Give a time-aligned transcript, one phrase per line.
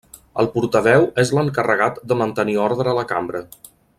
[0.43, 3.45] El portaveu és l'encarregat de mantenir ordre a la cambra.